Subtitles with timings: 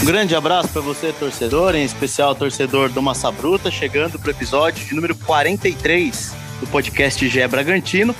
[0.00, 4.30] Um grande abraço para você, torcedor, em especial torcedor do Massa Bruta, chegando para o
[4.30, 8.14] episódio de número 43 do podcast GE Bragantino.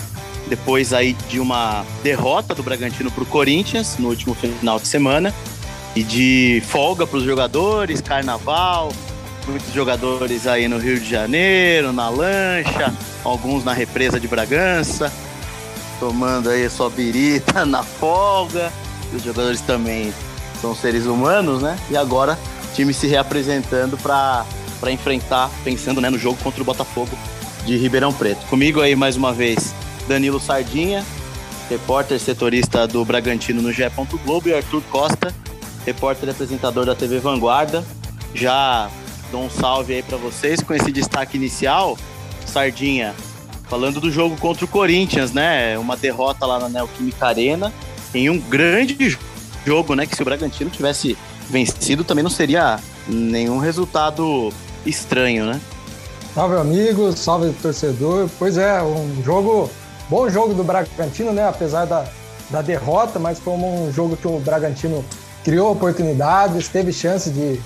[0.49, 5.35] Depois aí de uma derrota do Bragantino para o Corinthians no último final de semana
[5.95, 8.93] e de folga para os jogadores, carnaval,
[9.49, 12.93] muitos jogadores aí no Rio de Janeiro, na lancha,
[13.25, 15.13] alguns na represa de Bragança,
[15.99, 18.73] tomando aí sua birita na folga.
[19.13, 20.13] Os jogadores também
[20.61, 21.79] são seres humanos, né?
[21.91, 22.39] E agora
[22.71, 24.45] o time se reapresentando para
[24.89, 27.17] enfrentar, pensando né, no jogo contra o Botafogo
[27.65, 28.47] de Ribeirão Preto.
[28.47, 29.75] Comigo aí mais uma vez
[30.07, 31.05] Danilo Sardinha,
[31.71, 33.85] repórter setorista do Bragantino no GE.
[34.25, 35.35] Globo, e Arthur Costa,
[35.87, 37.85] repórter e apresentador da TV Vanguarda.
[38.35, 38.91] Já
[39.31, 41.97] dou um salve aí para vocês com esse destaque inicial.
[42.47, 43.15] Sardinha,
[43.69, 45.79] falando do jogo contra o Corinthians, né?
[45.79, 47.73] Uma derrota lá na Neoquímica Arena
[48.15, 49.19] em um grande
[49.67, 50.07] jogo, né?
[50.07, 51.17] Que se o Bragantino tivesse
[51.49, 54.53] vencido, também não seria nenhum resultado
[54.85, 55.61] estranho, né?
[56.35, 58.29] Salve amigos, salve torcedor.
[58.39, 59.71] Pois é, um jogo,
[60.09, 61.47] bom jogo do Bragantino, né?
[61.49, 62.07] Apesar da,
[62.51, 65.05] da derrota, mas foi um jogo que o Bragantino
[65.45, 67.61] criou oportunidades, teve chance de,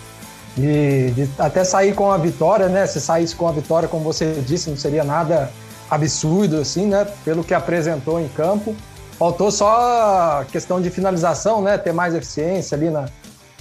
[0.57, 2.87] de, de até sair com a vitória, né?
[2.87, 5.51] Se saísse com a vitória, como você disse, não seria nada
[5.91, 7.07] absurdo, assim, né?
[7.25, 8.75] Pelo que apresentou em campo.
[9.19, 11.79] Faltou só a questão de finalização, né?
[11.79, 13.07] Ter mais eficiência ali na,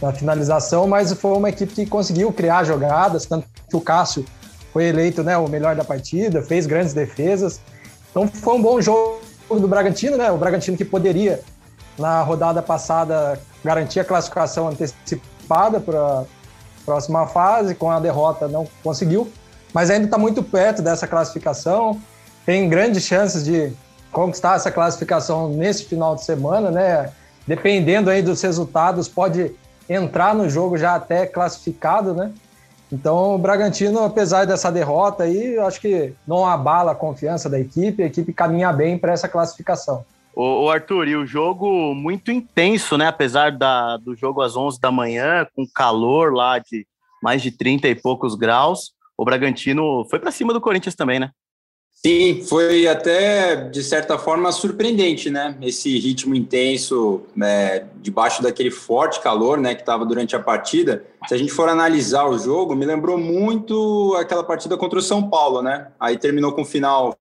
[0.01, 4.25] na finalização, mas foi uma equipe que conseguiu criar jogadas, tanto que o Cássio
[4.73, 7.59] foi eleito né, o melhor da partida, fez grandes defesas.
[8.09, 10.31] Então foi um bom jogo do Bragantino, né?
[10.31, 11.41] O Bragantino que poderia,
[11.97, 16.23] na rodada passada, garantir a classificação antecipada para
[16.81, 19.31] próxima fase, com a derrota não conseguiu,
[19.73, 21.99] mas ainda está muito perto dessa classificação,
[22.45, 23.71] tem grandes chances de
[24.11, 27.11] conquistar essa classificação nesse final de semana, né?
[27.47, 29.55] Dependendo aí dos resultados, pode
[29.89, 32.31] entrar no jogo já até classificado, né?
[32.91, 37.57] Então, o Bragantino, apesar dessa derrota aí, eu acho que não abala a confiança da
[37.57, 40.03] equipe, a equipe caminha bem para essa classificação.
[40.35, 43.07] O, Arthur, e o jogo muito intenso, né?
[43.07, 46.87] Apesar da, do jogo às 11 da manhã, com calor lá de
[47.21, 51.31] mais de 30 e poucos graus, o Bragantino foi para cima do Corinthians também, né?
[52.03, 55.55] Sim, foi até de certa forma surpreendente, né?
[55.61, 61.05] Esse ritmo intenso, né, debaixo daquele forte calor, né, que estava durante a partida.
[61.27, 65.29] Se a gente for analisar o jogo, me lembrou muito aquela partida contra o São
[65.29, 65.89] Paulo, né?
[65.99, 67.15] Aí terminou com um final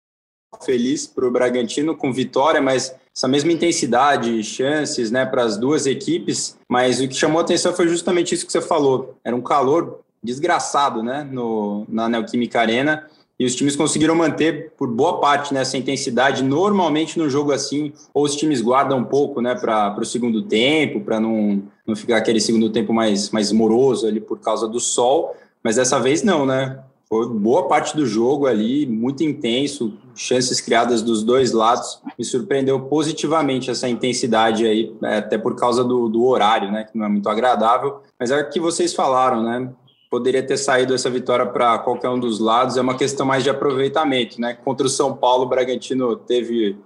[0.65, 5.87] feliz para o Bragantino com vitória, mas essa mesma intensidade, chances, né, para as duas
[5.87, 6.59] equipes.
[6.69, 9.17] Mas o que chamou a atenção foi justamente isso que você falou.
[9.25, 13.07] Era um calor desgraçado, né, no na Neoquímica Arena
[13.41, 16.45] e os times conseguiram manter por boa parte né, intensidade.
[16.45, 21.01] Normalmente no jogo assim, ou os times guardam um pouco né, para o segundo tempo,
[21.01, 25.35] para não, não ficar aquele segundo tempo mais, mais moroso ali por causa do sol,
[25.65, 26.81] mas dessa vez não, né?
[27.13, 32.01] Foi boa parte do jogo ali, muito intenso, chances criadas dos dois lados.
[32.17, 36.85] Me surpreendeu positivamente essa intensidade aí, é, até por causa do, do horário, né?
[36.85, 38.01] Que não é muito agradável.
[38.19, 39.73] Mas é o que vocês falaram, né?
[40.11, 43.51] poderia ter saído essa vitória para qualquer um dos lados, é uma questão mais de
[43.51, 44.55] aproveitamento, né?
[44.55, 46.77] Contra o São Paulo, o Bragantino teve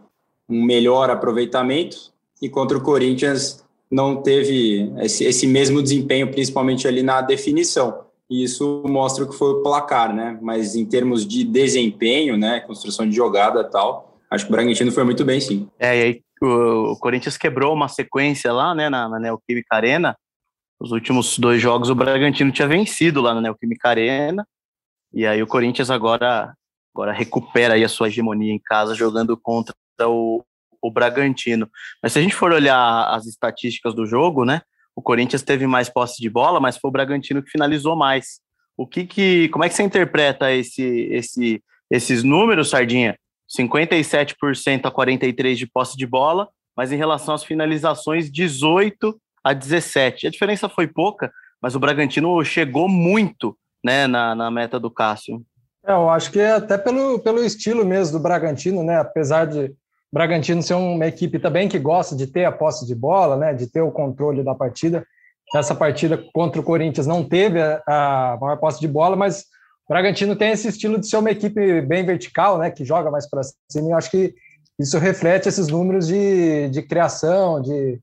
[0.46, 1.96] um melhor aproveitamento
[2.42, 8.03] e contra o Corinthians não teve esse, esse mesmo desempenho, principalmente ali na definição.
[8.30, 10.38] Isso mostra o que foi o placar, né?
[10.40, 14.90] Mas em termos de desempenho, né, construção de jogada e tal, acho que o Bragantino
[14.90, 15.68] foi muito bem, sim.
[15.78, 20.16] É, e aí o Corinthians quebrou uma sequência lá, né, na, na Neoquímica Arena,
[20.80, 24.46] os últimos dois jogos o Bragantino tinha vencido lá na Neoquímica Arena.
[25.12, 26.52] E aí o Corinthians agora,
[26.94, 30.44] agora recupera aí a sua hegemonia em casa jogando contra o,
[30.82, 31.70] o Bragantino.
[32.02, 34.60] Mas se a gente for olhar as estatísticas do jogo, né?
[34.96, 38.40] O Corinthians teve mais posse de bola, mas foi o Bragantino que finalizou mais.
[38.76, 43.16] O que que, como é que você interpreta esse, esse, esses números, Sardinha?
[43.58, 50.26] 57% a 43 de posse de bola, mas em relação às finalizações, 18 a 17.
[50.26, 55.44] A diferença foi pouca, mas o Bragantino chegou muito né, na, na meta do Cássio.
[55.86, 58.98] É, eu acho que é até pelo, pelo estilo mesmo do Bragantino, né?
[58.98, 59.74] Apesar de
[60.14, 63.52] Bragantino ser uma equipe também que gosta de ter a posse de bola, né?
[63.52, 65.04] De ter o controle da partida.
[65.52, 69.40] Nessa partida contra o Corinthians não teve a, a maior posse de bola, mas
[69.88, 72.70] o Bragantino tem esse estilo de ser uma equipe bem vertical, né?
[72.70, 73.88] Que joga mais para cima.
[73.88, 74.32] E eu acho que
[74.78, 78.00] isso reflete esses números de, de criação, de,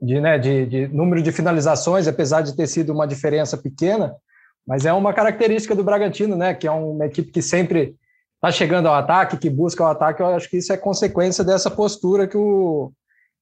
[0.00, 4.14] de, né, de, de número de finalizações, apesar de ter sido uma diferença pequena,
[4.66, 7.96] mas é uma característica do Bragantino, né, que é uma equipe que sempre
[8.46, 11.70] tá chegando ao ataque, que busca o ataque, eu acho que isso é consequência dessa
[11.70, 12.92] postura que o,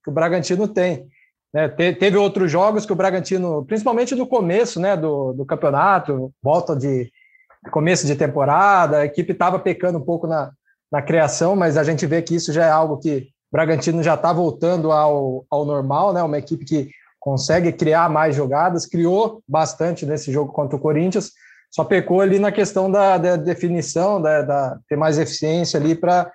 [0.02, 1.06] que o Bragantino tem.
[1.52, 1.68] Né?
[1.68, 7.10] teve outros jogos que o Bragantino, principalmente no começo né, do, do campeonato, volta de
[7.70, 10.50] começo de temporada, a equipe estava pecando um pouco na,
[10.90, 14.14] na criação, mas a gente vê que isso já é algo que o Bragantino já
[14.14, 16.22] está voltando ao, ao normal, né?
[16.22, 16.90] Uma equipe que
[17.20, 21.30] consegue criar mais jogadas, criou bastante nesse jogo contra o Corinthians,
[21.74, 26.30] só pecou ali na questão da, da definição, da, da, ter mais eficiência ali para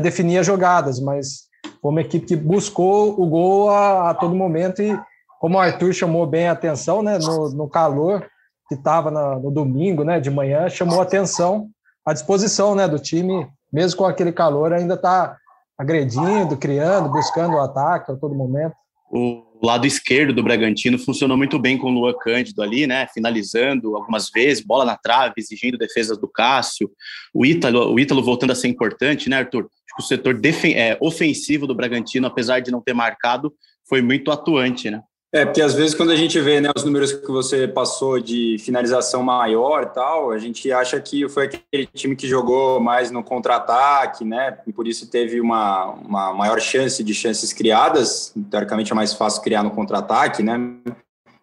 [0.00, 1.48] definir as jogadas, mas
[1.82, 4.96] foi uma equipe que buscou o gol a, a todo momento e
[5.40, 8.24] como o Arthur chamou bem a atenção, né, no, no calor
[8.68, 11.68] que estava no domingo, né, de manhã, chamou a atenção
[12.06, 15.36] a disposição, né, do time, mesmo com aquele calor, ainda está
[15.76, 18.74] agredindo, criando, buscando o ataque a todo momento.
[19.10, 23.06] O lado esquerdo do Bragantino funcionou muito bem com o Luan Cândido ali, né?
[23.12, 26.90] Finalizando algumas vezes, bola na trave, exigindo defesas do Cássio.
[27.32, 29.62] O Ítalo, o Ítalo voltando a ser importante, né, Arthur?
[29.62, 30.40] Acho que o setor
[30.74, 33.52] é, ofensivo do Bragantino, apesar de não ter marcado,
[33.88, 35.00] foi muito atuante, né?
[35.34, 38.56] É, porque às vezes quando a gente vê né, os números que você passou de
[38.60, 44.24] finalização maior tal, a gente acha que foi aquele time que jogou mais no contra-ataque,
[44.24, 44.58] né?
[44.64, 48.32] E por isso teve uma, uma maior chance de chances criadas.
[48.48, 50.56] Teoricamente é mais fácil criar no contra-ataque, né?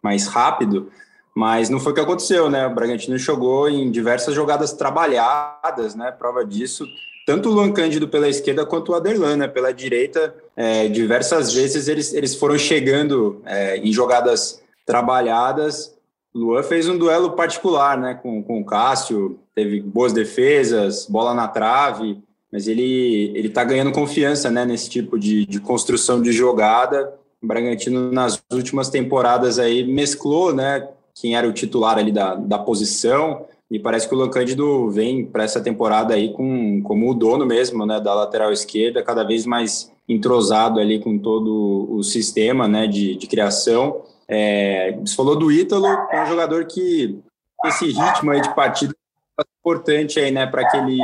[0.02, 0.90] Mais rápido.
[1.36, 2.66] Mas não foi o que aconteceu, né?
[2.68, 6.12] O Bragantino jogou em diversas jogadas trabalhadas, né?
[6.12, 6.86] Prova disso
[7.32, 11.88] tanto o Luan Cândido pela esquerda quanto o Aderlan, né, pela direita, é, diversas vezes
[11.88, 15.96] eles, eles foram chegando é, em jogadas trabalhadas.
[16.36, 21.48] Luan fez um duelo particular né, com, com o Cássio, teve boas defesas, bola na
[21.48, 27.14] trave, mas ele ele está ganhando confiança né, nesse tipo de, de construção de jogada.
[27.42, 30.86] O Bragantino, nas últimas temporadas, aí mesclou né,
[31.16, 35.46] quem era o titular ali da, da posição, e parece que o Lancândido vem para
[35.46, 39.90] essa temporada aí com, como o dono mesmo, né, da lateral esquerda, cada vez mais
[40.10, 44.02] entrosado ali com todo o sistema, né, de, de criação.
[44.28, 47.18] É, você falou do Ítalo, é um jogador que
[47.66, 48.94] esse ritmo aí de partida
[49.40, 51.00] é importante aí, né, para que ele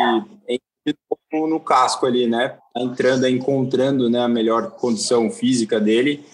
[0.49, 0.99] entre
[1.31, 6.25] no, no casco ali, né, tá entrando, encontrando, né, a melhor condição física dele.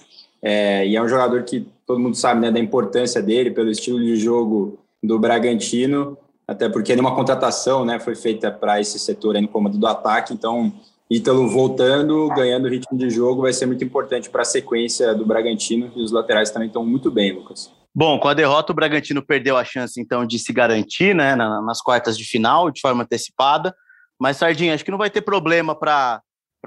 [0.41, 3.99] É, e é um jogador que todo mundo sabe, né, da importância dele pelo estilo
[3.99, 9.41] de jogo do Bragantino até porque nenhuma contratação né, foi feita para esse setor aí
[9.41, 10.73] no comando do ataque, então
[11.09, 15.91] Ítalo voltando, ganhando ritmo de jogo, vai ser muito importante para a sequência do Bragantino
[15.95, 17.71] e os laterais também estão muito bem, Lucas.
[17.93, 21.81] Bom, com a derrota, o Bragantino perdeu a chance, então, de se garantir né, nas
[21.81, 23.75] quartas de final, de forma antecipada.
[24.19, 26.21] Mas, Sardinha, acho que não vai ter problema para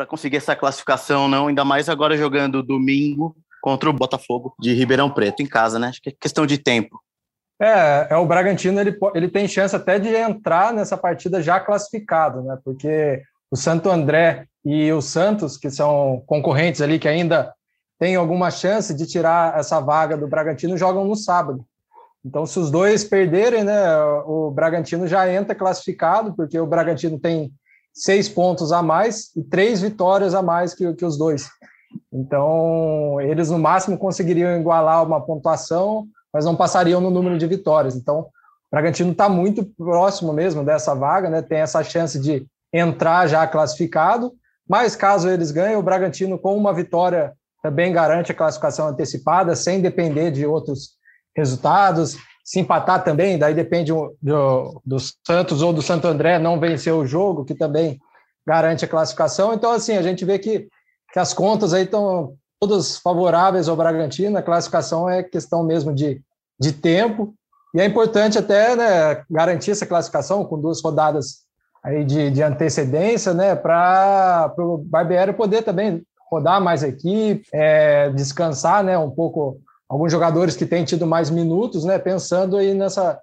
[0.06, 5.42] conseguir essa classificação, não, ainda mais agora jogando domingo contra o Botafogo de Ribeirão Preto,
[5.42, 5.88] em casa, né?
[5.88, 7.00] Acho que é questão de tempo.
[7.60, 12.42] É, é o Bragantino ele, ele tem chance até de entrar nessa partida já classificado,
[12.42, 12.58] né?
[12.64, 17.52] Porque o Santo André e o Santos, que são concorrentes ali que ainda
[17.98, 21.64] têm alguma chance de tirar essa vaga do Bragantino, jogam no sábado.
[22.24, 23.80] Então, se os dois perderem, né,
[24.26, 27.52] o Bragantino já entra classificado, porque o Bragantino tem
[27.94, 31.48] seis pontos a mais e três vitórias a mais que, que os dois.
[32.12, 36.06] Então, eles no máximo conseguiriam igualar uma pontuação
[36.36, 37.96] mas não passariam no número de vitórias.
[37.96, 38.28] Então, o
[38.70, 41.40] Bragantino está muito próximo mesmo dessa vaga, né?
[41.40, 44.34] Tem essa chance de entrar já classificado,
[44.68, 47.32] mas caso eles ganhem, o Bragantino com uma vitória
[47.62, 50.90] também garante a classificação antecipada, sem depender de outros
[51.34, 52.18] resultados.
[52.44, 54.96] Se empatar também, daí depende do, do
[55.26, 57.98] Santos ou do Santo André não vencer o jogo, que também
[58.46, 59.54] garante a classificação.
[59.54, 60.68] Então, assim, a gente vê que,
[61.14, 66.20] que as contas aí estão todas favoráveis ao Bragantino, a classificação é questão mesmo de
[66.58, 67.34] de tempo.
[67.74, 71.44] E é importante até né, garantir essa classificação com duas rodadas
[71.84, 78.10] aí de, de antecedência, né, para o Barbieri poder também rodar mais a equipe, é,
[78.10, 83.20] descansar né, um pouco alguns jogadores que têm tido mais minutos, né, pensando aí nessa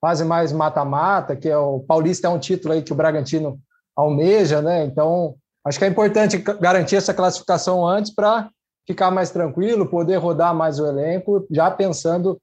[0.00, 3.60] fase mais mata-mata, que é o Paulista é um título aí que o Bragantino
[3.94, 4.84] almeja, né?
[4.84, 5.34] Então,
[5.64, 8.48] acho que é importante garantir essa classificação antes para
[8.86, 12.40] ficar mais tranquilo, poder rodar mais o elenco, já pensando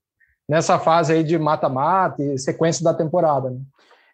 [0.48, 3.50] nessa fase aí de mata-mata e sequência da temporada.
[3.50, 3.60] Né?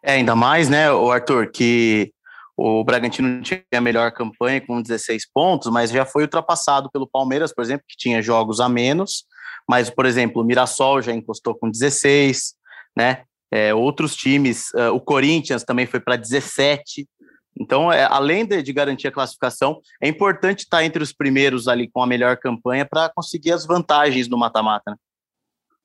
[0.01, 2.11] É, ainda mais, né, o Arthur, que
[2.57, 7.53] o Bragantino tinha a melhor campanha com 16 pontos, mas já foi ultrapassado pelo Palmeiras,
[7.53, 9.25] por exemplo, que tinha jogos a menos.
[9.67, 12.53] Mas, por exemplo, o Mirassol já encostou com 16,
[12.95, 13.23] né?
[13.49, 17.07] É, outros times, uh, o Corinthians também foi para 17.
[17.59, 21.87] Então, é, além de, de, garantir a classificação, é importante estar entre os primeiros ali
[21.87, 24.91] com a melhor campanha para conseguir as vantagens do mata-mata.
[24.91, 24.97] Né?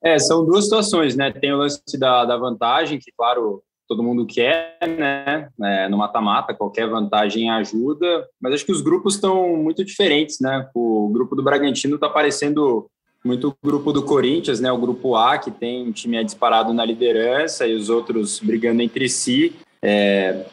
[0.02, 1.33] É, são duas situações, né?
[1.33, 5.49] Tem o lance da, da vantagem, que, claro, todo mundo quer, né?
[5.62, 10.69] É, no mata-mata, qualquer vantagem ajuda, mas acho que os grupos estão muito diferentes, né?
[10.75, 12.88] O grupo do Bragantino está parecendo
[13.25, 14.71] muito o grupo do Corinthians, né?
[14.71, 19.09] O grupo A, que tem um time disparado na liderança e os outros brigando entre
[19.09, 19.57] si.
[19.83, 20.47] É,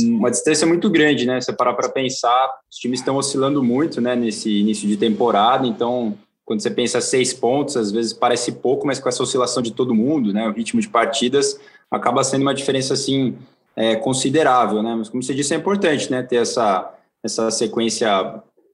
[0.00, 1.40] uma distância muito grande, né?
[1.40, 4.14] Você parar para pensar, os times estão oscilando muito, né?
[4.14, 8.98] Nesse início de temporada, então quando você pensa seis pontos, às vezes parece pouco, mas
[8.98, 12.94] com essa oscilação de todo mundo, né, o ritmo de partidas acaba sendo uma diferença
[12.94, 13.36] assim
[13.76, 14.94] é, considerável, né?
[14.96, 18.08] Mas como você disse, é importante, né, ter essa essa sequência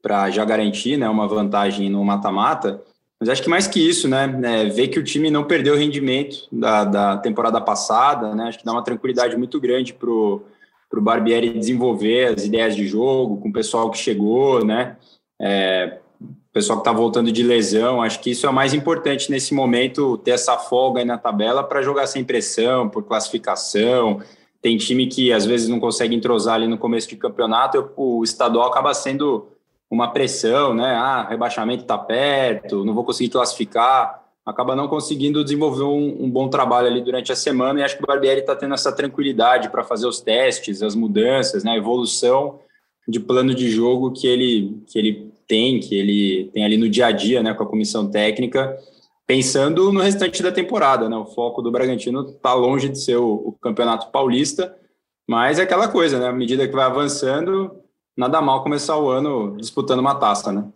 [0.00, 2.80] para já garantir, né, uma vantagem no mata-mata.
[3.18, 5.78] Mas acho que mais que isso, né, é, ver que o time não perdeu o
[5.78, 10.44] rendimento da, da temporada passada, né, acho que dá uma tranquilidade muito grande pro
[10.88, 14.96] para o Barbieri desenvolver as ideias de jogo com o pessoal que chegou, né?
[15.40, 15.98] É,
[16.54, 20.30] pessoal que está voltando de lesão, acho que isso é mais importante nesse momento, ter
[20.30, 24.20] essa folga aí na tabela para jogar sem pressão, por classificação.
[24.62, 28.68] Tem time que às vezes não consegue entrosar ali no começo de campeonato, o estadual
[28.68, 29.48] acaba sendo
[29.90, 30.94] uma pressão, né?
[30.94, 34.22] Ah, rebaixamento está perto, não vou conseguir classificar.
[34.46, 38.04] Acaba não conseguindo desenvolver um, um bom trabalho ali durante a semana, e acho que
[38.04, 41.72] o Barbieri está tendo essa tranquilidade para fazer os testes, as mudanças, né?
[41.72, 42.60] A evolução
[43.08, 47.06] de plano de jogo que ele, que ele tem, que ele tem ali no dia
[47.06, 48.76] a dia, né, com a comissão técnica,
[49.26, 51.16] pensando no restante da temporada, né?
[51.16, 54.76] O foco do Bragantino está longe de ser o, o, Campeonato Paulista,
[55.28, 56.28] mas é aquela coisa, né?
[56.28, 57.80] À medida que vai avançando,
[58.16, 60.68] nada mal começar o ano disputando uma taça, né?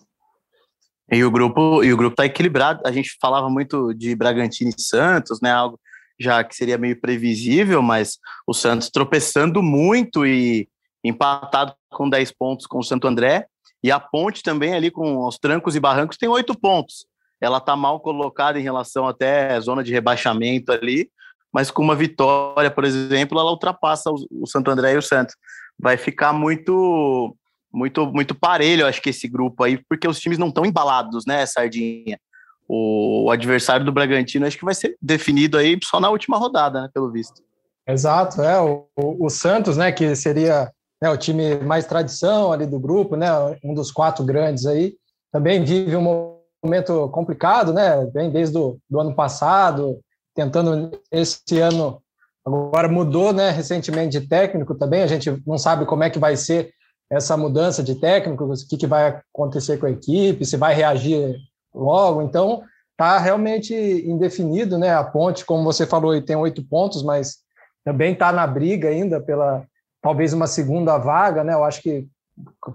[1.10, 2.82] E o grupo e o grupo está equilibrado.
[2.84, 5.50] A gente falava muito de Bragantino e Santos, né?
[5.50, 5.78] Algo
[6.20, 10.68] já que seria meio previsível, mas o Santos tropeçando muito e
[11.04, 13.46] empatado com 10 pontos com o Santo André
[13.82, 17.06] e a Ponte também ali com os trancos e barrancos tem oito pontos.
[17.40, 21.08] Ela está mal colocada em relação até à zona de rebaixamento ali,
[21.52, 25.34] mas com uma vitória, por exemplo, ela ultrapassa o Santo André e o Santos.
[25.78, 27.34] Vai ficar muito
[27.72, 31.44] muito muito parelho, acho que esse grupo aí, porque os times não estão embalados, né,
[31.46, 32.18] Sardinha?
[32.66, 36.82] O, o, adversário do Bragantino acho que vai ser definido aí só na última rodada,
[36.82, 37.42] né, pelo visto.
[37.86, 42.78] Exato, é o, o Santos, né, que seria né, o time mais tradição ali do
[42.78, 43.28] grupo, né,
[43.64, 44.94] um dos quatro grandes aí,
[45.32, 50.00] também vive um momento complicado, né, vem desde o do ano passado,
[50.34, 52.02] tentando esse ano,
[52.44, 56.36] agora mudou, né, recentemente de técnico também, a gente não sabe como é que vai
[56.36, 56.72] ser
[57.10, 61.36] essa mudança de técnico, o que, que vai acontecer com a equipe, se vai reagir
[61.74, 62.62] logo, então
[62.92, 67.36] está realmente indefinido, né, a Ponte, como você falou, tem oito pontos, mas
[67.84, 69.64] também está na briga ainda pela
[70.02, 71.54] talvez uma segunda vaga, né?
[71.54, 72.06] Eu acho que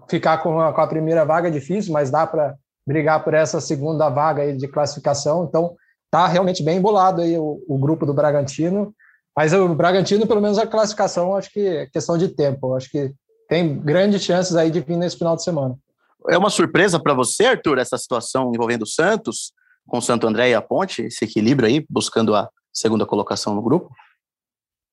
[0.09, 3.61] ficar com a, com a primeira vaga é difícil, mas dá para brigar por essa
[3.61, 5.45] segunda vaga de classificação.
[5.45, 5.75] Então,
[6.11, 8.93] tá realmente bem embolado aí o, o, grupo do Bragantino.
[9.35, 12.75] Mas o Bragantino, pelo menos a classificação, acho que é questão de tempo.
[12.75, 13.11] Acho que
[13.47, 15.75] tem grandes chances aí de vir nesse final de semana.
[16.29, 19.53] É uma surpresa para você, Arthur, essa situação envolvendo o Santos,
[19.87, 23.61] com o Santo André e a Ponte, esse equilíbrio aí, buscando a segunda colocação no
[23.61, 23.89] grupo?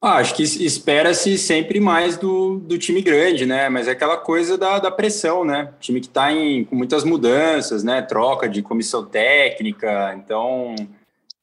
[0.03, 3.69] Ah, acho que espera-se sempre mais do, do time grande, né?
[3.69, 5.75] Mas é aquela coisa da, da pressão, né?
[5.79, 8.01] Time que está com muitas mudanças, né?
[8.01, 10.75] Troca de comissão técnica, então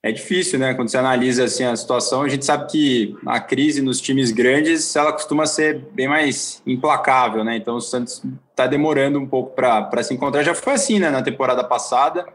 [0.02, 0.74] é difícil, né?
[0.74, 4.96] Quando você analisa assim a situação, a gente sabe que a crise nos times grandes
[4.96, 7.58] ela costuma ser bem mais implacável, né?
[7.58, 10.42] Então o Santos está demorando um pouco para se encontrar.
[10.42, 11.12] Já foi assim, né?
[11.12, 12.26] Na temporada passada,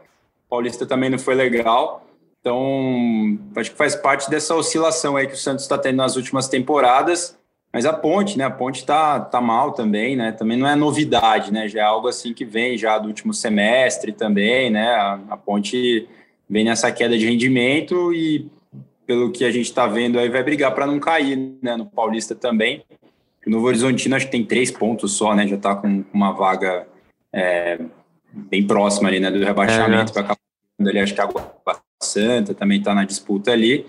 [0.45, 2.02] o Paulista também não foi legal.
[2.43, 6.49] Então, acho que faz parte dessa oscilação aí que o Santos está tendo nas últimas
[6.49, 7.39] temporadas.
[7.71, 8.43] Mas a ponte, né?
[8.43, 10.33] A ponte tá, tá mal também, né?
[10.33, 11.69] Também não é novidade, né?
[11.69, 14.89] Já é algo assim que vem já do último semestre também, né?
[14.89, 16.05] A, a ponte
[16.49, 18.51] vem nessa queda de rendimento e,
[19.07, 21.77] pelo que a gente está vendo aí, vai brigar para não cair, né?
[21.77, 22.83] No Paulista também.
[23.47, 25.47] O Novo Horizontino acho que tem três pontos só, né?
[25.47, 26.85] Já está com uma vaga
[27.31, 27.79] é,
[28.33, 29.31] bem próxima ali, né?
[29.31, 30.39] Do rebaixamento é, para acabar
[30.81, 31.53] ali, acho que agora
[32.03, 33.85] Santa também está na disputa ali,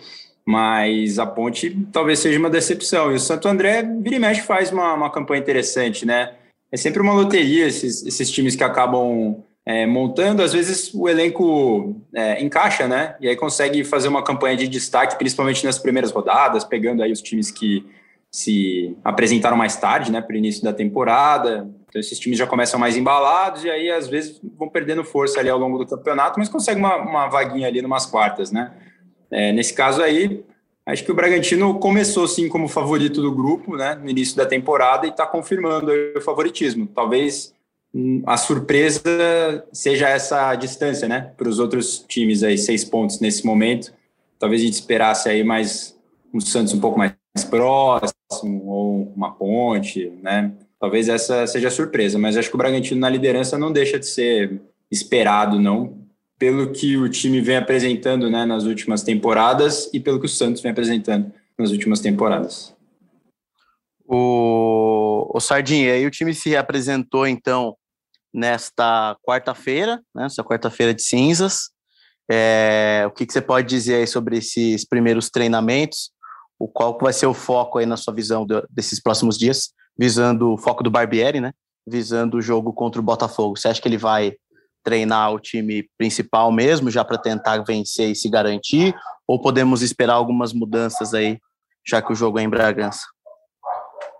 [0.46, 3.12] mas a Ponte talvez seja uma decepção.
[3.12, 6.34] E o Santo André, vira e mexe, faz uma, uma campanha interessante, né?
[6.72, 11.96] É sempre uma loteria esses, esses times que acabam é, montando, às vezes o elenco
[12.14, 13.16] é, encaixa, né?
[13.20, 17.22] E aí consegue fazer uma campanha de destaque, principalmente nas primeiras rodadas, pegando aí os
[17.22, 17.84] times que
[18.30, 21.70] se apresentaram mais tarde, né, para o início da temporada.
[21.94, 25.48] Então esses times já começam mais embalados e aí às vezes vão perdendo força ali
[25.48, 28.72] ao longo do campeonato, mas consegue uma, uma vaguinha ali numas quartas, né?
[29.30, 30.44] É, nesse caso aí,
[30.84, 35.06] acho que o Bragantino começou sim como favorito do grupo, né, no início da temporada
[35.06, 36.88] e está confirmando o favoritismo.
[36.88, 37.54] Talvez
[37.94, 43.46] hum, a surpresa seja essa distância, né, para os outros times aí, seis pontos nesse
[43.46, 43.94] momento.
[44.36, 45.96] Talvez a gente esperasse aí mais
[46.32, 47.14] um Santos um pouco mais
[47.48, 50.52] próximo, ou uma ponte, né?
[50.84, 54.04] Talvez essa seja a surpresa, mas acho que o Bragantino na liderança não deixa de
[54.04, 54.60] ser
[54.90, 55.96] esperado, não,
[56.38, 60.60] pelo que o time vem apresentando né, nas últimas temporadas e pelo que o Santos
[60.60, 62.76] vem apresentando nas últimas temporadas.
[64.06, 67.74] O, o Sardinha, aí o time se apresentou então
[68.30, 71.70] nesta quarta-feira, né, nessa quarta-feira de cinzas.
[72.30, 76.10] É, o que, que, você pode dizer aí sobre esses primeiros treinamentos?
[76.58, 80.52] O qual vai ser o foco aí na sua visão de, desses próximos dias, visando
[80.52, 81.52] o foco do Barbieri, né?
[81.86, 83.56] Visando o jogo contra o Botafogo.
[83.56, 84.34] Você acha que ele vai
[84.82, 88.94] treinar o time principal mesmo, já para tentar vencer e se garantir?
[89.26, 91.38] Ou podemos esperar algumas mudanças aí,
[91.86, 93.02] já que o jogo é em Bragança?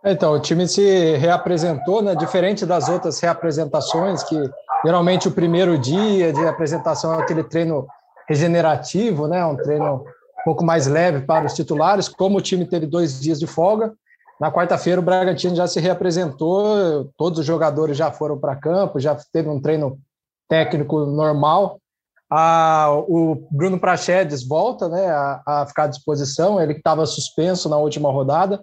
[0.04, 2.14] Então, o time se reapresentou, né?
[2.14, 4.37] Diferente das outras reapresentações, que
[4.85, 7.87] geralmente o primeiro dia de apresentação é aquele treino
[8.28, 9.45] regenerativo, né?
[9.45, 12.09] Um treino um pouco mais leve para os titulares.
[12.09, 13.95] Como o time teve dois dias de folga,
[14.40, 19.16] na quarta-feira o Bragantino já se reapresentou, todos os jogadores já foram para campo, já
[19.32, 19.98] teve um treino
[20.48, 21.78] técnico normal.
[22.30, 27.68] Ah, o Bruno Prachedes volta né, a, a ficar à disposição, ele que estava suspenso
[27.68, 28.60] na última rodada.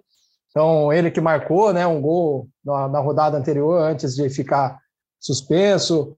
[0.49, 4.77] Então, ele que marcou né, um gol na, na, rodada anterior, antes de ficar
[5.19, 6.17] suspenso.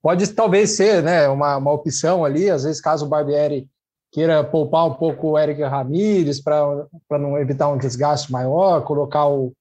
[0.00, 3.68] Pode talvez ser né, uma, uma opção ali, às vezes, caso o Barbieri
[4.12, 6.86] queira poupar um pouco o Eric Ramírez para
[7.18, 9.52] não evitar um desgaste maior, colocar o,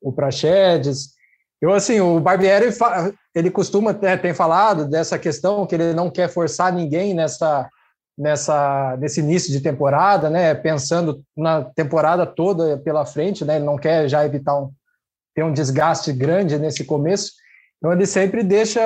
[0.00, 1.10] o Prachedes.
[1.60, 2.68] Eu, assim, o Barbieri,
[3.34, 7.68] ele costuma, né, tem falado dessa questão que ele não quer forçar ninguém nessa,
[8.16, 13.76] nessa, nesse início de temporada, né, pensando na temporada toda pela frente, né, ele não
[13.76, 14.70] quer já evitar um,
[15.34, 17.32] ter um desgaste grande nesse começo,
[17.78, 18.80] então ele sempre deixa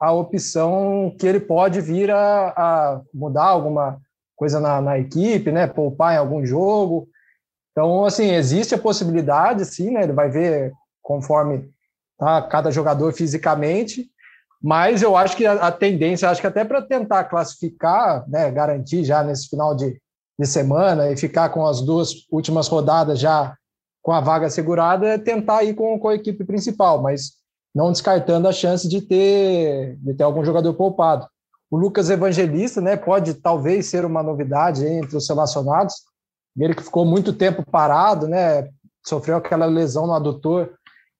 [0.00, 4.00] a opção que ele pode vir a, a mudar alguma
[4.40, 7.06] coisa na, na, equipe, né, poupar em algum jogo,
[7.72, 11.70] então, assim, existe a possibilidade, sim, né, ele vai ver conforme
[12.18, 12.40] tá?
[12.40, 14.10] cada jogador fisicamente,
[14.62, 19.04] mas eu acho que a, a tendência, acho que até para tentar classificar, né, garantir
[19.04, 20.00] já nesse final de,
[20.38, 23.54] de semana e ficar com as duas últimas rodadas já
[24.02, 27.32] com a vaga segurada, é tentar ir com, com a equipe principal, mas
[27.74, 31.28] não descartando a chance de ter, de ter algum jogador poupado.
[31.70, 35.94] O Lucas Evangelista, né, pode talvez ser uma novidade entre os relacionados.
[36.58, 38.68] Ele que ficou muito tempo parado, né,
[39.06, 40.72] sofreu aquela lesão no adutor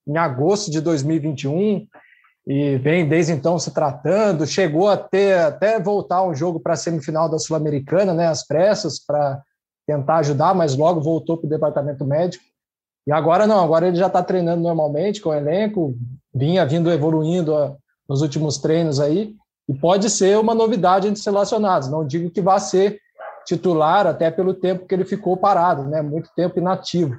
[0.05, 1.87] em agosto de 2021
[2.45, 4.45] e vem desde então se tratando.
[4.45, 8.99] Chegou a ter até voltar um jogo para a semifinal da Sul-Americana, né, às pressas,
[8.99, 9.41] para
[9.87, 12.43] tentar ajudar, mas logo voltou para o departamento médico.
[13.07, 15.95] E agora não, agora ele já está treinando normalmente com o elenco,
[16.33, 17.53] vinha vindo evoluindo
[18.07, 19.35] nos últimos treinos aí,
[19.71, 21.89] e pode ser uma novidade entre os relacionados.
[21.89, 22.99] Não digo que vá ser
[23.45, 27.17] titular, até pelo tempo que ele ficou parado, né, muito tempo inativo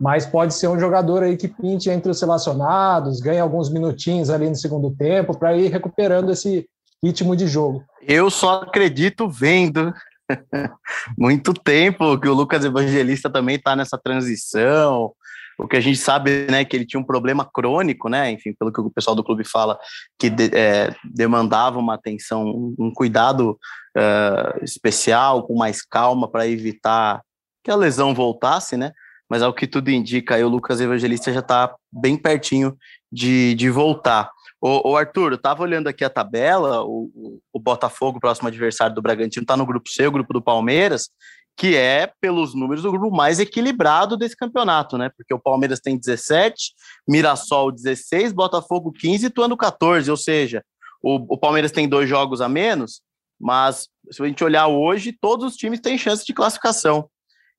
[0.00, 4.48] mas pode ser um jogador aí que pinte entre os relacionados, ganha alguns minutinhos ali
[4.48, 6.68] no segundo tempo para ir recuperando esse
[7.02, 7.84] ritmo de jogo.
[8.00, 9.92] Eu só acredito vendo
[11.18, 15.12] muito tempo que o Lucas Evangelista também está nessa transição.
[15.58, 18.72] O que a gente sabe, né, que ele tinha um problema crônico, né, enfim, pelo
[18.72, 19.78] que o pessoal do clube fala,
[20.18, 23.58] que de, é, demandava uma atenção, um cuidado
[23.96, 27.20] uh, especial, com mais calma para evitar
[27.64, 28.92] que a lesão voltasse, né?
[29.28, 32.76] mas ao que tudo indica, aí o Lucas Evangelista já está bem pertinho
[33.12, 34.30] de, de voltar.
[34.60, 39.44] O, Arthur, eu estava olhando aqui a tabela, o, o Botafogo, próximo adversário do Bragantino,
[39.44, 41.10] está no grupo C, o grupo do Palmeiras,
[41.58, 45.10] que é, pelos números, o grupo mais equilibrado desse campeonato, né?
[45.16, 46.72] Porque o Palmeiras tem 17,
[47.06, 50.64] Mirassol 16, Botafogo 15 e Tuano 14, ou seja,
[51.02, 53.02] o, o Palmeiras tem dois jogos a menos,
[53.40, 57.10] mas se a gente olhar hoje, todos os times têm chance de classificação.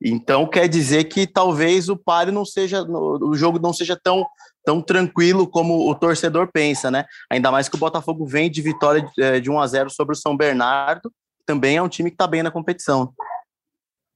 [0.01, 4.25] Então quer dizer que talvez o páreo não seja, o jogo não seja tão,
[4.63, 7.03] tão tranquilo como o torcedor pensa, né?
[7.29, 9.05] Ainda mais que o Botafogo vem de vitória
[9.41, 11.12] de 1 a 0 sobre o São Bernardo,
[11.45, 13.13] também é um time que está bem na competição.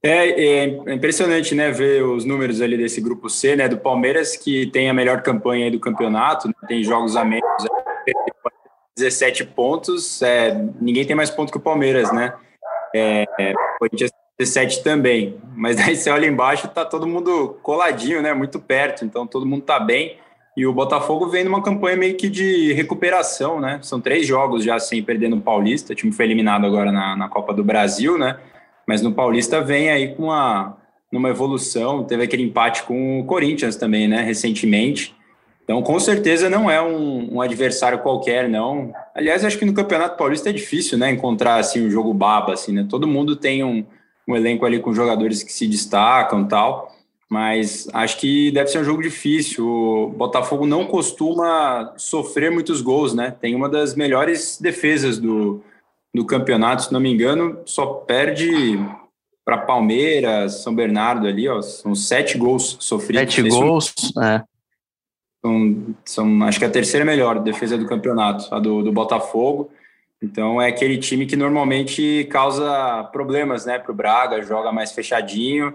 [0.04, 4.66] É, é, impressionante, né, ver os números ali desse grupo C, né, do Palmeiras, que
[4.66, 7.64] tem a melhor campanha do campeonato, né, tem jogos a menos,
[8.94, 12.34] 17 pontos, é, ninguém tem mais pontos que o Palmeiras, né,
[12.94, 13.24] é,
[13.76, 15.36] o Corinthians 17 também.
[15.54, 18.32] Mas daí você olha embaixo, tá todo mundo coladinho, né?
[18.34, 20.18] Muito perto, então todo mundo tá bem.
[20.56, 23.80] E o Botafogo vem numa campanha meio que de recuperação, né?
[23.82, 25.92] São três jogos já sem perder no Paulista.
[25.92, 28.38] O time foi eliminado agora na, na Copa do Brasil, né?
[28.86, 30.76] Mas no Paulista vem aí com uma,
[31.10, 32.04] numa evolução.
[32.04, 34.22] Teve aquele empate com o Corinthians também, né?
[34.22, 35.14] Recentemente.
[35.64, 38.92] Então, com certeza não é um, um, adversário qualquer, não.
[39.14, 41.10] Aliás, acho que no Campeonato Paulista é difícil, né?
[41.10, 42.86] Encontrar assim um jogo baba, assim, né?
[42.88, 43.84] Todo mundo tem um,
[44.28, 46.94] um elenco ali com jogadores que se destacam tal.
[47.30, 49.66] mas acho que deve ser um jogo difícil.
[49.66, 53.34] O Botafogo não costuma sofrer muitos gols, né?
[53.40, 55.62] Tem uma das melhores defesas do,
[56.14, 58.78] do campeonato, se não me engano, só perde
[59.44, 63.34] para Palmeiras, São Bernardo ali, ó, são sete gols sofridos.
[63.34, 64.42] Sete gols, é.
[65.44, 69.70] São, são, acho que a terceira melhor defesa do campeonato, a do, do Botafogo.
[70.22, 75.74] Então é aquele time que normalmente causa problemas, né, para o Braga, joga mais fechadinho,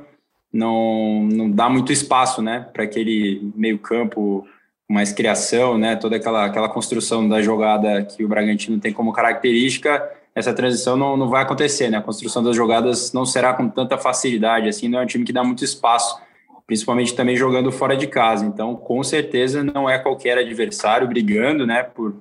[0.51, 4.47] não, não dá muito espaço, né, para aquele meio campo
[4.89, 10.09] mais criação, né, toda aquela, aquela construção da jogada que o Bragantino tem como característica,
[10.35, 13.97] essa transição não, não vai acontecer, né, a construção das jogadas não será com tanta
[13.97, 16.19] facilidade, assim, não é um time que dá muito espaço,
[16.65, 21.83] principalmente também jogando fora de casa, então com certeza não é qualquer adversário brigando, né,
[21.83, 22.15] por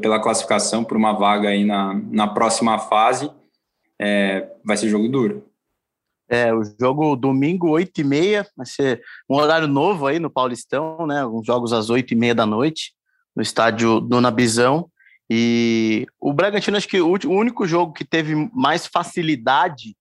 [0.00, 3.30] pela classificação por uma vaga aí na, na próxima fase,
[3.98, 5.44] é, vai ser jogo duro.
[6.28, 11.06] É, o jogo domingo, 8 e meia, vai ser um horário novo aí no Paulistão,
[11.06, 11.24] né?
[11.24, 12.92] Uns jogos às 8 e meia da noite,
[13.34, 14.90] no estádio Dona Bizão.
[15.30, 19.94] E o Bragantino, acho que o único jogo que teve mais facilidade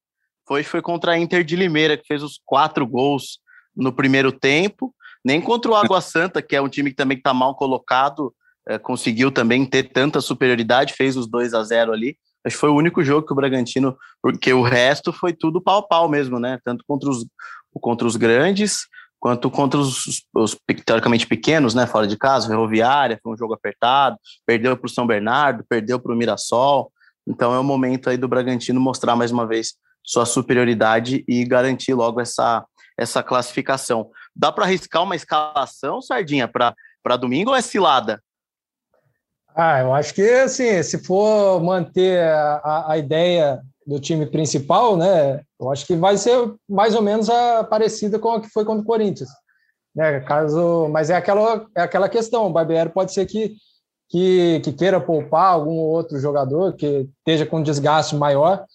[0.48, 3.40] foi, foi contra a Inter de Limeira, que fez os quatro gols
[3.76, 4.96] no primeiro tempo.
[5.24, 8.34] Nem contra o Água Santa, que é um time que também está mal colocado,
[8.68, 12.18] é, conseguiu também ter tanta superioridade, fez os 2 a 0 ali.
[12.46, 15.80] Acho que foi o único jogo que o Bragantino, porque o resto foi tudo pau
[15.80, 16.60] a pau mesmo, né?
[16.64, 17.26] Tanto contra os,
[17.82, 18.88] contra os grandes,
[19.28, 21.86] quanto contra os, os, teoricamente pequenos, né?
[21.86, 26.14] Fora de casa, Ferroviária, foi um jogo apertado, perdeu para o São Bernardo, perdeu para
[26.14, 26.90] o Mirassol.
[27.28, 31.94] Então é o momento aí do Bragantino mostrar mais uma vez sua superioridade e garantir
[31.94, 32.66] logo essa,
[32.98, 34.10] essa classificação.
[34.34, 38.24] Dá para arriscar uma escalação, Sardinha, para domingo ou é cilada?
[39.54, 45.42] Ah, eu acho que assim, se for manter a, a ideia do time principal, né?
[45.58, 48.82] Eu acho que vai ser mais ou menos a, parecida com a que foi contra
[48.82, 49.30] o Corinthians.
[49.96, 50.20] Né?
[50.20, 53.56] Caso, mas é aquela, é aquela questão, o Barbieri pode ser que,
[54.10, 58.66] que, que, queira poupar algum outro jogador que esteja com desgaste maior,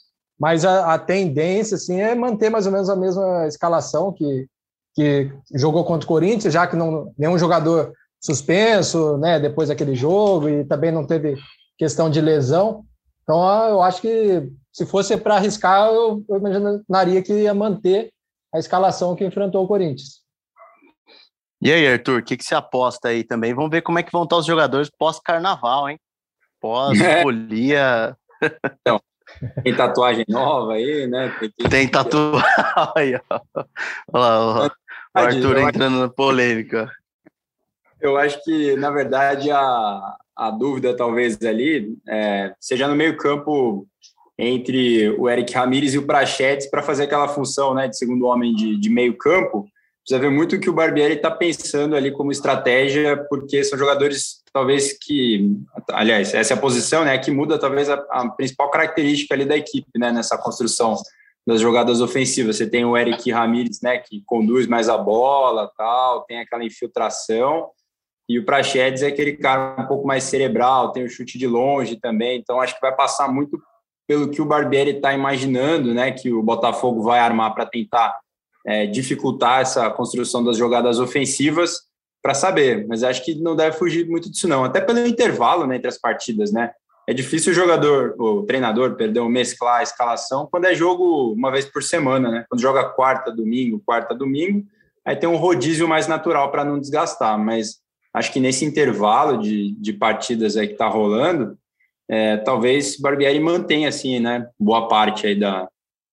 [0.41, 4.47] mas a, a, tendência assim, é manter mais ou menos a mesma escalação que,
[4.95, 10.49] que jogou contra o Corinthians, já que não, nenhum jogador suspenso, né, depois daquele jogo
[10.49, 11.37] e também não teve
[11.77, 12.85] questão de lesão.
[13.23, 18.11] Então, eu acho que se fosse para arriscar, eu, eu imaginaria que ia manter
[18.53, 20.23] a escalação que enfrentou o Corinthians.
[21.61, 23.55] E aí, Arthur, o que, que você aposta aí também?
[23.55, 25.99] Vamos ver como é que vão estar os jogadores pós-carnaval, hein?
[26.61, 28.17] Pós-folia.
[28.81, 29.01] Então,
[29.63, 31.33] tem tatuagem nova aí, né?
[31.39, 31.69] Tem, que...
[31.69, 32.43] tem tatuagem.
[32.97, 33.23] Olha
[34.13, 34.71] lá, o
[35.15, 36.91] Arthur entrando na polêmica.
[38.01, 43.87] Eu acho que, na verdade, a, a dúvida talvez ali é, seja no meio campo
[44.43, 48.53] entre o Eric Ramírez e o Prachetes para fazer aquela função né, de segundo homem
[48.55, 49.69] de, de meio campo.
[50.03, 54.43] Precisa ver muito o que o Barbieri está pensando ali como estratégia, porque são jogadores
[54.53, 55.57] talvez que,
[55.93, 59.57] aliás, essa é a posição, né, que muda talvez a, a principal característica ali da
[59.57, 60.97] equipe, né, nessa construção
[61.47, 62.57] das jogadas ofensivas.
[62.57, 67.71] Você tem o Eric Ramírez, né, que conduz mais a bola, tal, tem aquela infiltração,
[68.29, 71.97] e o Praxedes é aquele cara um pouco mais cerebral, tem o chute de longe
[71.97, 72.39] também.
[72.39, 73.61] Então, acho que vai passar muito
[74.13, 76.13] pelo que o Barbieri está imaginando, né?
[76.13, 78.15] Que o Botafogo vai armar para tentar
[78.67, 81.79] é, dificultar essa construção das jogadas ofensivas
[82.23, 82.87] para saber.
[82.87, 84.65] Mas acho que não deve fugir muito disso, não.
[84.65, 86.73] Até pelo intervalo né, entre as partidas, né?
[87.09, 91.65] É difícil o jogador, o treinador, perdão, mesclar a escalação quando é jogo uma vez
[91.65, 92.45] por semana, né?
[92.51, 94.63] Quando joga quarta, domingo, quarta, domingo,
[95.07, 97.39] aí tem um rodízio mais natural para não desgastar.
[97.39, 97.79] Mas
[98.13, 101.57] acho que nesse intervalo de, de partidas aí que está rolando,
[102.13, 105.67] é, talvez Barbieri mantenha assim, né, boa parte aí da,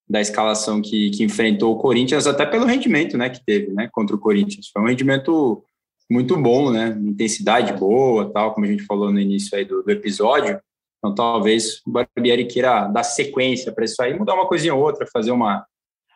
[0.10, 4.16] da escalação que, que enfrentou o Corinthians, até pelo rendimento, né, que teve, né, contra
[4.16, 4.70] o Corinthians.
[4.72, 5.62] Foi um rendimento
[6.10, 9.92] muito bom, né, intensidade boa, tal, como a gente falou no início aí do, do
[9.92, 10.58] episódio.
[11.00, 15.06] Então, talvez o Barbieri queira dar sequência para isso aí, mudar uma coisinha ou outra,
[15.12, 15.66] fazer uma,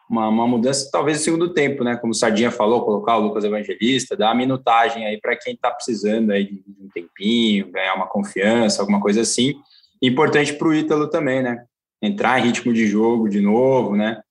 [0.10, 1.98] uma, uma mudança, talvez no segundo tempo, né?
[1.98, 5.70] Como o Sardinha falou, colocar o Lucas Evangelista, dar uma minutagem aí para quem está
[5.72, 9.56] precisando aí de um tempinho, ganhar uma confiança, alguma coisa assim.
[10.04, 11.66] Importante para o Ítalo também, né?
[12.02, 14.22] Entrar em ritmo de jogo de novo, né?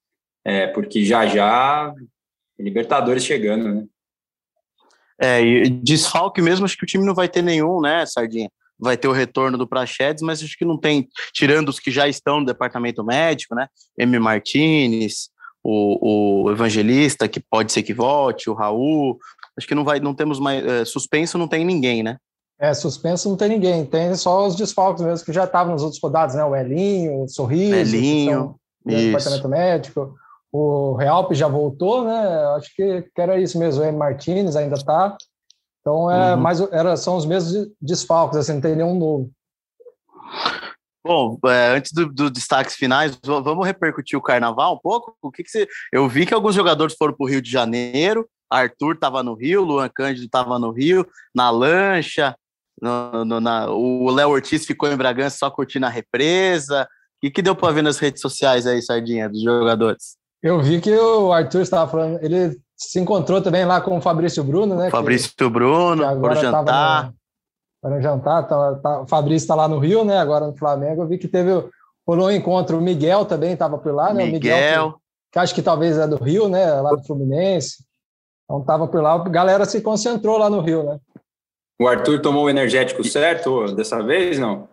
[0.44, 1.94] É, porque já já
[2.58, 3.84] Libertadores chegando, né?
[5.20, 8.50] É, e desfalque mesmo, acho que o time não vai ter nenhum, né, Sardinha?
[8.78, 12.08] Vai ter o retorno do Prachedes, mas acho que não tem, tirando os que já
[12.08, 13.68] estão no departamento médico, né?
[13.98, 14.18] M.
[14.18, 15.30] Martinez,
[15.62, 19.18] o, o Evangelista, que pode ser que volte, o Raul.
[19.56, 20.64] Acho que não vai, não temos mais.
[20.64, 22.18] É, suspenso não tem ninguém, né?
[22.62, 26.00] É, suspenso não tem ninguém, tem só os desfalques mesmo que já estavam nos outros
[26.00, 26.44] rodados, né?
[26.44, 28.54] O Elinho, o Sorriso, Elinho,
[28.86, 30.14] no departamento médico,
[30.52, 32.46] o Realp já voltou, né?
[32.56, 33.82] Acho que, que era isso mesmo.
[33.82, 33.98] O M.
[33.98, 35.16] Martinez ainda está.
[35.80, 36.40] Então, é, uhum.
[36.40, 39.28] mais, era, são os mesmos desfalques, assim, não tem nenhum novo.
[41.04, 45.16] Bom, é, antes dos do destaques finais, vamos repercutir o carnaval um pouco?
[45.20, 45.66] O que, que você.
[45.92, 49.64] Eu vi que alguns jogadores foram para o Rio de Janeiro, Arthur estava no Rio,
[49.64, 52.36] Luan Cândido estava no Rio, na lancha,
[52.82, 56.88] no, no, na, o Léo Ortiz ficou em Bragança só curtindo a represa.
[57.24, 60.16] O que, deu para ver nas redes sociais aí, Sardinha, dos jogadores?
[60.42, 64.42] Eu vi que o Arthur estava falando, ele se encontrou também lá com o Fabrício
[64.42, 64.90] Bruno, né?
[64.90, 67.12] Fabrício que, Bruno, que por jantar.
[67.80, 70.18] Para jantar, tá, tá, o Fabrício está lá no Rio, né?
[70.18, 71.02] Agora no Flamengo.
[71.02, 71.50] Eu vi que teve
[72.04, 72.78] rolou um encontro.
[72.78, 74.24] O Miguel também estava por lá, né?
[74.24, 74.32] Miguel.
[74.32, 74.98] O Miguel que,
[75.32, 76.80] que, acho que talvez é do Rio, né?
[76.80, 77.84] Lá do Fluminense.
[78.44, 79.14] Então estava por lá.
[79.14, 80.98] A galera se concentrou lá no Rio, né?
[81.78, 84.68] O Arthur tomou o energético certo dessa vez, não?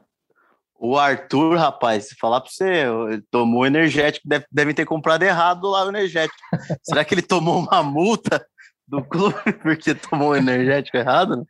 [0.80, 2.86] O Arthur, rapaz, falar para você,
[3.30, 6.38] tomou energético, deve, deve ter comprado errado lá o energético.
[6.82, 8.46] Será que ele tomou uma multa
[8.88, 11.36] do clube porque tomou o energético errado?
[11.36, 11.44] Né?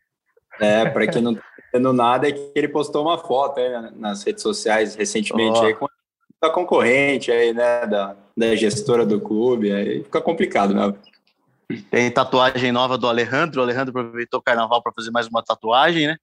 [0.60, 4.24] É, para quem não tá entendendo nada, é que ele postou uma foto aí nas
[4.24, 5.64] redes sociais recentemente oh.
[5.64, 5.86] aí com
[6.42, 10.94] a concorrente aí, né, da, da gestora do clube, aí fica complicado, né?
[11.90, 16.06] Tem tatuagem nova do Alejandro, o Alejandro aproveitou o carnaval para fazer mais uma tatuagem,
[16.08, 16.16] né?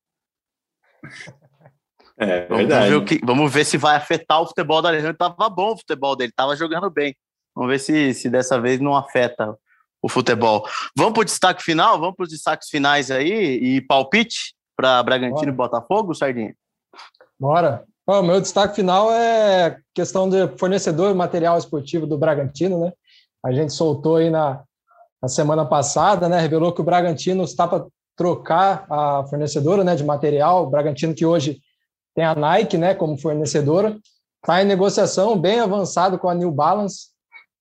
[2.18, 2.90] É, vamos verdade.
[2.90, 5.18] Ver que, vamos ver se vai afetar o futebol do Alejandro.
[5.18, 7.16] Tava bom o futebol dele, tava jogando bem.
[7.56, 9.56] Vamos ver se, se dessa vez não afeta
[10.02, 10.68] o futebol.
[10.96, 12.00] Vamos para o destaque final?
[12.00, 15.50] Vamos para os destaques finais aí e palpite para Bragantino Bora.
[15.50, 16.56] e Botafogo, Sardinha?
[17.40, 17.84] Bora.
[18.06, 22.94] O meu destaque final é questão de fornecedor material esportivo do Bragantino, né?
[23.44, 24.64] A gente soltou aí na,
[25.22, 26.40] na semana passada, né?
[26.40, 30.64] Revelou que o Bragantino está para trocar a fornecedora né, de material.
[30.64, 31.60] O Bragantino que hoje
[32.16, 33.96] tem a Nike né, como fornecedora,
[34.42, 37.10] está em negociação bem avançado com a New Balance.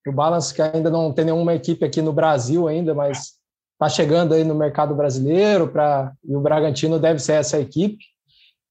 [0.07, 3.35] O Balance que ainda não tem nenhuma equipe aqui no Brasil ainda, mas
[3.73, 8.03] está chegando aí no mercado brasileiro para e o Bragantino deve ser essa equipe.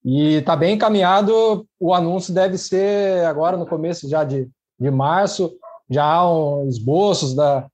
[0.04, 5.52] E está bem encaminhado, o anúncio deve ser agora no começo já de, de março,
[5.89, 7.67] já há uns esboços da,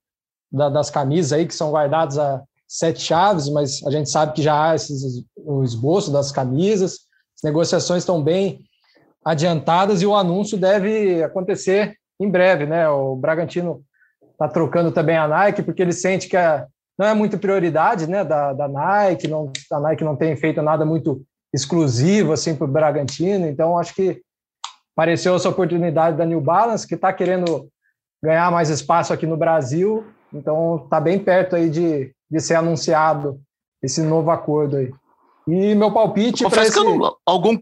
[0.52, 4.42] da, das camisas aí que são guardados a sete chaves, mas a gente sabe que
[4.42, 7.00] já há esses, o esboço das camisas,
[7.36, 8.60] as negociações estão bem
[9.24, 12.88] adiantadas e o anúncio deve acontecer em breve, né?
[12.88, 13.82] O Bragantino
[14.30, 16.66] está trocando também a Nike porque ele sente que a,
[16.98, 18.24] não é muito prioridade, né?
[18.24, 22.70] Da, da Nike, não, a Nike não tem feito nada muito exclusivo assim para o
[22.70, 24.22] Bragantino, então acho que
[24.96, 27.68] apareceu essa oportunidade da New Balance que está querendo
[28.22, 33.40] ganhar mais espaço aqui no Brasil, então está bem perto aí de, de ser anunciado
[33.82, 34.92] esse novo acordo aí.
[35.46, 36.44] E meu palpite.
[36.44, 36.84] Confesso esse...
[36.84, 37.58] não, algum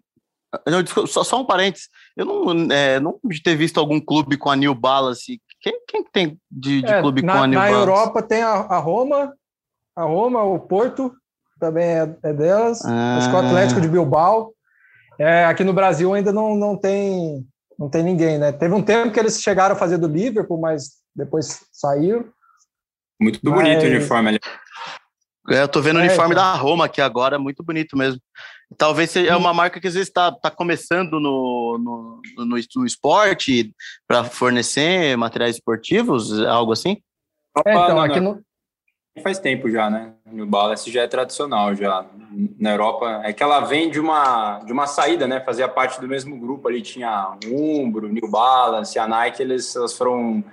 [0.67, 1.89] não, só, só um parênteses.
[2.17, 5.41] Eu não, é, não de ter visto algum clube com a New Balance.
[5.61, 7.87] Quem, quem tem de, de é, clube na, com a New na Balance?
[7.87, 9.33] Na Europa tem a, a, Roma,
[9.95, 11.13] a Roma, o Porto
[11.59, 12.85] também é, é delas.
[12.85, 13.19] Ah.
[13.19, 14.53] Acho que o Atlético de Bilbao.
[15.19, 17.47] É, aqui no Brasil ainda não, não tem
[17.79, 18.53] não tem ninguém, né?
[18.53, 22.27] Teve um tempo que eles chegaram a fazer do Liverpool, mas depois saíram.
[23.21, 23.55] Muito mas...
[23.55, 24.41] bonito o uniforme ali.
[25.51, 28.21] É, eu tô vendo o é, uniforme da Roma aqui agora, muito bonito mesmo.
[28.79, 33.75] Talvez seja uma marca que às vezes está tá começando no, no, no, no esporte
[34.07, 36.99] para fornecer materiais esportivos, algo assim?
[37.67, 38.41] É, então, aqui no...
[39.25, 40.15] Faz tempo já, né?
[40.25, 42.07] New Balance já é tradicional já.
[42.59, 45.41] Na Europa, é que ela vem de uma, de uma saída, né?
[45.41, 50.45] Fazia parte do mesmo grupo ali, tinha Umbro, New Balance, a Nike, eles, elas foram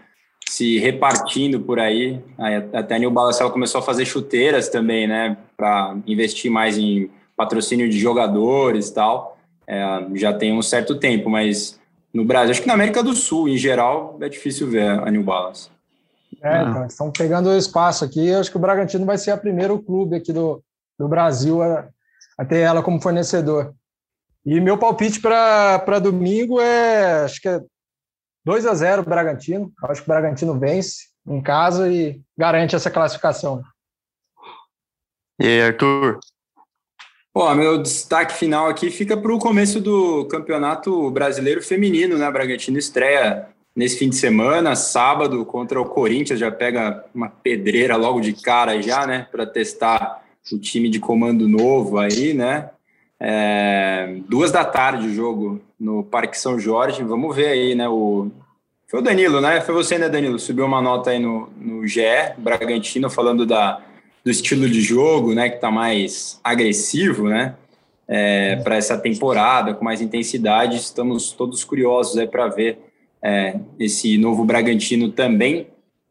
[0.50, 2.22] se repartindo por aí.
[2.38, 5.38] aí até a New Balance ela começou a fazer chuteiras também, né?
[5.56, 9.38] Para investir mais em patrocínio de jogadores e tal.
[9.68, 11.80] É, já tem um certo tempo, mas
[12.14, 15.24] no Brasil, acho que na América do Sul, em geral, é difícil ver a New
[15.24, 15.70] Balance.
[16.42, 18.28] É, então, estão pegando espaço aqui.
[18.28, 20.64] Eu acho que o Bragantino vai ser o primeiro clube aqui do,
[20.98, 21.88] do Brasil a,
[22.38, 23.74] a ter ela como fornecedor.
[24.46, 27.62] E meu palpite para domingo é, acho que é
[28.48, 29.74] 2 a 0 Bragantino.
[29.84, 33.62] Acho que o Bragantino vence em casa e garante essa classificação.
[35.38, 36.18] E aí, Arthur?
[37.36, 42.32] Bom, meu destaque final aqui fica para o começo do Campeonato Brasileiro Feminino, né?
[42.32, 48.22] Bragantino estreia nesse fim de semana, sábado, contra o Corinthians, já pega uma pedreira logo
[48.22, 49.28] de cara já, né?
[49.30, 52.70] Para testar o time de comando novo aí, né?
[53.20, 57.04] É, duas da tarde o jogo no Parque São Jorge.
[57.04, 57.88] Vamos ver aí, né?
[57.90, 58.30] O,
[58.88, 59.62] foi o Danilo, né?
[59.62, 60.40] Foi você, né, Danilo?
[60.40, 62.02] Subiu uma nota aí no, no GE,
[62.38, 63.82] Bragantino, falando da
[64.24, 67.56] do estilo de jogo, né, que está mais agressivo, né,
[68.06, 70.76] é, para essa temporada, com mais intensidade.
[70.76, 72.78] Estamos todos curiosos para ver
[73.22, 75.68] é, esse novo Bragantino também.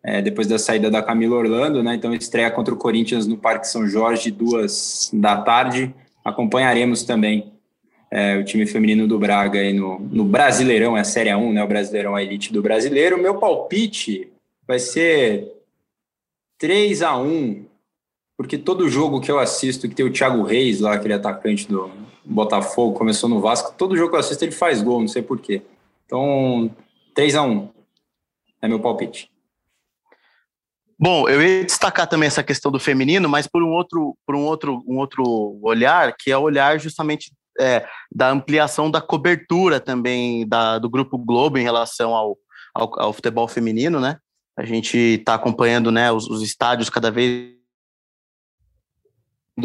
[0.07, 1.97] é, depois da saída da Camila Orlando, né?
[1.97, 5.92] Então estreia contra o Corinthians no Parque São Jorge, duas da tarde.
[6.26, 7.52] Acompanharemos também
[8.10, 11.62] é, o time feminino do Braga aí no, no Brasileirão, é a Série 1, né?
[11.62, 13.16] O Brasileirão a elite do brasileiro.
[13.16, 14.28] Meu palpite
[14.66, 15.52] vai ser
[16.58, 17.64] 3 a 1
[18.36, 21.90] porque todo jogo que eu assisto, que tem o Thiago Reis lá, aquele atacante do
[22.24, 25.62] Botafogo, começou no Vasco, todo jogo que eu assisto ele faz gol, não sei porquê.
[26.04, 26.74] Então,
[27.14, 27.68] 3 a 1
[28.62, 29.30] é meu palpite.
[30.98, 34.44] Bom, eu ia destacar também essa questão do feminino, mas por um outro, por um
[34.44, 40.46] outro, um outro olhar, que é o olhar justamente é, da ampliação da cobertura também
[40.48, 42.38] da, do Grupo Globo em relação ao,
[42.74, 44.18] ao, ao futebol feminino, né?
[44.59, 47.54] A gente está acompanhando né, os, os, estádios cada vez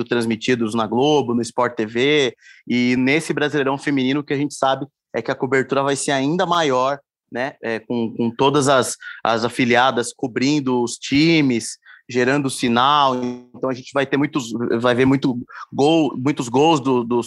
[0.08, 2.36] transmitidos na Globo, no Sport TV,
[2.68, 6.46] e nesse Brasileirão Feminino que a gente sabe é que a cobertura vai ser ainda
[6.46, 7.00] maior,
[7.32, 7.54] né?
[7.64, 11.78] É, com, com todas as, as afiliadas cobrindo os times,
[12.10, 13.16] gerando sinal.
[13.16, 15.40] Então a gente vai ter muitos, vai ver muito
[15.72, 17.22] gol, muitos gols do, do,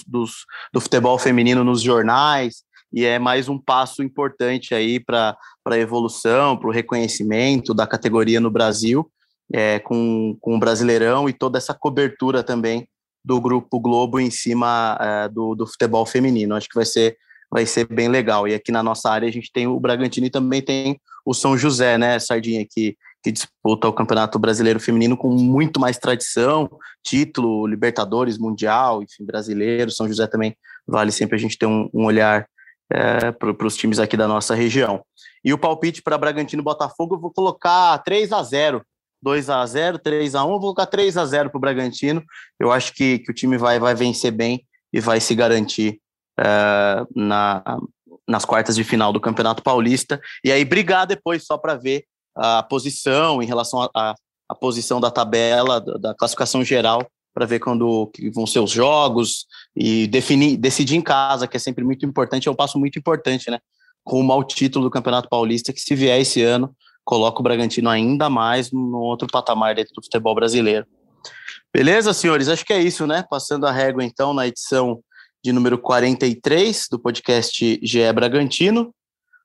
[0.72, 2.62] do futebol feminino nos jornais.
[2.92, 5.36] E é mais um passo importante aí para
[5.66, 9.10] a evolução, para o reconhecimento da categoria no Brasil,
[9.52, 12.86] é, com, com o Brasileirão e toda essa cobertura também
[13.24, 16.54] do Grupo Globo em cima é, do, do futebol feminino.
[16.54, 17.16] Acho que vai ser
[17.50, 18.46] vai ser bem legal.
[18.48, 21.56] E aqui na nossa área a gente tem o Bragantino e também tem o São
[21.56, 26.68] José, né, Sardinha, que, que disputa o Campeonato Brasileiro Feminino com muito mais tradição,
[27.02, 29.90] título, Libertadores, Mundial, enfim, brasileiro.
[29.90, 30.54] São José também
[30.86, 32.46] vale sempre a gente ter um, um olhar
[32.92, 35.02] é, para os times aqui da nossa região.
[35.44, 38.82] E o palpite para Bragantino e Botafogo, eu vou colocar 3 a 0
[39.22, 42.22] 2 a 0 3 a 1 vou colocar 3 a 0 para o Bragantino.
[42.60, 45.98] Eu acho que, que o time vai, vai vencer bem e vai se garantir
[46.40, 47.62] uh, na,
[48.26, 52.62] nas quartas de final do Campeonato Paulista, e aí brigar depois só para ver a
[52.62, 54.14] posição em relação à
[54.60, 60.56] posição da tabela, da, classificação geral, para ver quando vão ser os jogos e definir,
[60.56, 63.58] decidir em casa, que é sempre muito importante, é um passo muito importante, né?
[64.06, 68.30] Rumo ao título do Campeonato Paulista, que se vier esse ano, coloca o Bragantino ainda
[68.30, 70.86] mais no outro patamar dentro do futebol brasileiro.
[71.72, 72.48] Beleza, senhores?
[72.48, 73.24] Acho que é isso, né?
[73.28, 75.00] Passando a régua, então, na edição
[75.44, 78.94] de número 43 do podcast GE Bragantino.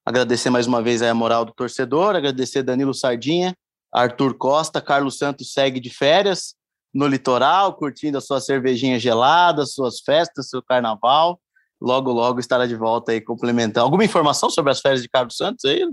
[0.05, 3.53] Agradecer mais uma vez a moral do torcedor, agradecer Danilo Sardinha,
[3.93, 6.55] Arthur Costa, Carlos Santos segue de férias
[6.93, 11.37] no litoral, curtindo a sua cervejinha gelada, suas festas, seu carnaval.
[11.81, 13.83] Logo, logo estará de volta aí complementando.
[13.83, 15.85] Alguma informação sobre as férias de Carlos Santos aí?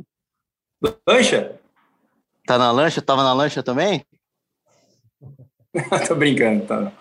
[1.05, 1.59] Lancha?
[2.47, 3.03] Tá na lancha?
[3.03, 4.07] Tava na lancha também?
[6.07, 6.92] Tô brincando, tá.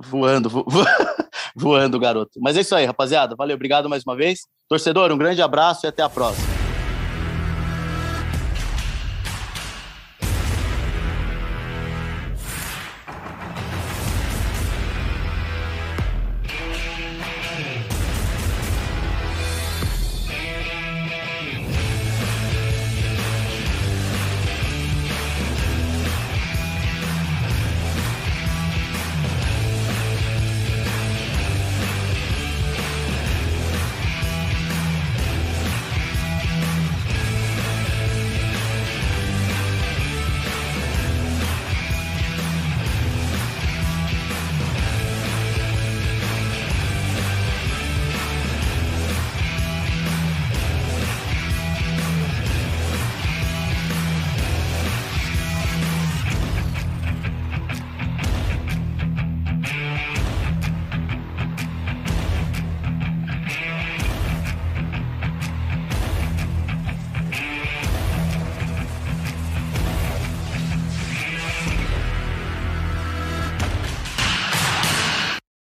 [0.00, 0.64] Voando, vo,
[1.54, 2.40] voando, garoto.
[2.40, 3.34] Mas é isso aí, rapaziada.
[3.36, 4.40] Valeu, obrigado mais uma vez.
[4.68, 6.59] Torcedor, um grande abraço e até a próxima.